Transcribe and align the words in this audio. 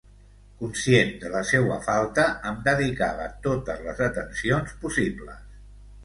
Conscient 0.59 1.09
de 1.23 1.29
la 1.33 1.41
seua 1.49 1.75
falta, 1.87 2.23
em 2.51 2.57
dedicava 2.67 3.27
totes 3.43 3.83
les 3.89 4.01
atencions 4.07 4.73
possibles. 4.85 5.45